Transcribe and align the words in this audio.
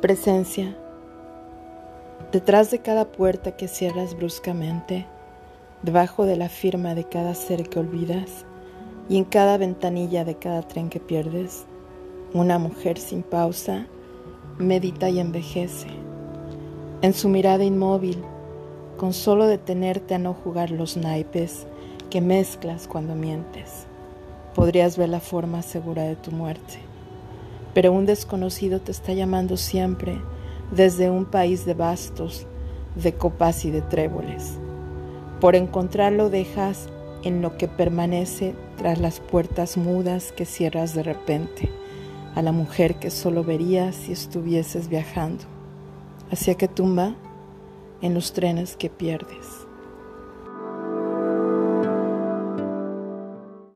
Presencia. 0.00 0.74
Detrás 2.32 2.70
de 2.70 2.78
cada 2.78 3.12
puerta 3.12 3.56
que 3.56 3.68
cierras 3.68 4.16
bruscamente, 4.16 5.06
debajo 5.82 6.24
de 6.24 6.36
la 6.36 6.48
firma 6.48 6.94
de 6.94 7.04
cada 7.04 7.34
ser 7.34 7.68
que 7.68 7.78
olvidas 7.78 8.46
y 9.10 9.18
en 9.18 9.24
cada 9.24 9.58
ventanilla 9.58 10.24
de 10.24 10.36
cada 10.36 10.62
tren 10.62 10.88
que 10.88 11.00
pierdes, 11.00 11.66
una 12.32 12.58
mujer 12.58 12.98
sin 12.98 13.22
pausa 13.22 13.86
medita 14.58 15.10
y 15.10 15.20
envejece. 15.20 15.88
En 17.02 17.12
su 17.12 17.28
mirada 17.28 17.64
inmóvil, 17.64 18.22
con 18.96 19.12
solo 19.12 19.46
detenerte 19.46 20.14
a 20.14 20.18
no 20.18 20.32
jugar 20.32 20.70
los 20.70 20.96
naipes 20.96 21.66
que 22.08 22.22
mezclas 22.22 22.88
cuando 22.88 23.14
mientes, 23.14 23.86
podrías 24.54 24.96
ver 24.96 25.10
la 25.10 25.20
forma 25.20 25.60
segura 25.60 26.04
de 26.04 26.16
tu 26.16 26.30
muerte 26.30 26.89
pero 27.74 27.92
un 27.92 28.06
desconocido 28.06 28.80
te 28.80 28.90
está 28.90 29.12
llamando 29.12 29.56
siempre 29.56 30.20
desde 30.70 31.10
un 31.10 31.24
país 31.24 31.64
de 31.64 31.74
bastos, 31.74 32.46
de 32.94 33.14
copas 33.14 33.64
y 33.64 33.70
de 33.70 33.82
tréboles. 33.82 34.58
Por 35.40 35.56
encontrarlo 35.56 36.30
dejas 36.30 36.88
en 37.22 37.42
lo 37.42 37.56
que 37.56 37.68
permanece 37.68 38.54
tras 38.76 38.98
las 38.98 39.20
puertas 39.20 39.76
mudas 39.76 40.32
que 40.32 40.44
cierras 40.44 40.94
de 40.94 41.02
repente, 41.02 41.70
a 42.34 42.42
la 42.42 42.52
mujer 42.52 42.96
que 42.96 43.10
solo 43.10 43.44
verías 43.44 43.94
si 43.94 44.12
estuvieses 44.12 44.88
viajando, 44.88 45.44
hacia 46.30 46.54
que 46.54 46.68
tumba 46.68 47.14
en 48.02 48.14
los 48.14 48.32
trenes 48.32 48.76
que 48.76 48.88
pierdes. 48.88 49.69